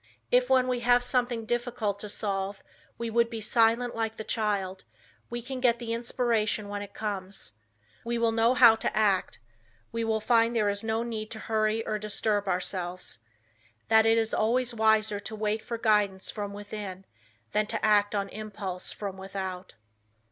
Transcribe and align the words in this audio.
If, 0.31 0.49
when 0.49 0.67
we 0.67 0.79
have 0.79 1.03
something 1.03 1.45
difficult 1.45 1.99
to 1.99 2.09
solve, 2.09 2.63
we 2.97 3.11
would 3.11 3.29
be 3.29 3.39
silent 3.39 3.93
like 3.95 4.17
the 4.17 4.23
child, 4.23 4.83
we 5.29 5.43
can 5.43 5.59
get 5.59 5.77
the 5.77 5.93
inspiration 5.93 6.69
when 6.69 6.81
it 6.81 6.95
comes; 6.95 7.51
we 8.03 8.17
will 8.17 8.31
know 8.31 8.55
how 8.55 8.73
to 8.77 8.97
act, 8.97 9.37
we 9.91 10.03
will 10.03 10.19
find 10.19 10.55
there 10.55 10.69
is 10.69 10.83
no 10.83 11.03
need 11.03 11.29
to 11.29 11.37
hurry 11.37 11.85
or 11.85 11.99
disturb 11.99 12.47
ourselves, 12.47 13.19
that 13.89 14.07
it 14.07 14.17
is 14.17 14.33
always 14.33 14.73
wiser 14.73 15.19
to 15.19 15.35
wait 15.35 15.63
for 15.63 15.77
guidance 15.77 16.31
from 16.31 16.51
within, 16.51 17.05
than 17.51 17.67
to 17.67 17.85
act 17.85 18.15
on 18.15 18.27
impulse 18.29 18.91
from 18.91 19.17
Without. 19.17 19.75